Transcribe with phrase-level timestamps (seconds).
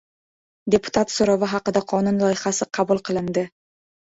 [0.75, 3.49] Deputat so‘rovi haqida qonun loyihasi qabul qilindi